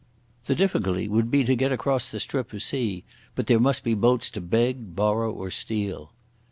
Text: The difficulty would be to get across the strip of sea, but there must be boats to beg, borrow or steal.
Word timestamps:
The 0.47 0.55
difficulty 0.55 1.07
would 1.07 1.29
be 1.29 1.43
to 1.43 1.55
get 1.55 1.71
across 1.71 2.09
the 2.09 2.19
strip 2.19 2.53
of 2.53 2.63
sea, 2.63 3.03
but 3.35 3.45
there 3.45 3.59
must 3.59 3.83
be 3.83 3.93
boats 3.93 4.31
to 4.31 4.41
beg, 4.41 4.95
borrow 4.95 5.31
or 5.31 5.51
steal. 5.51 6.11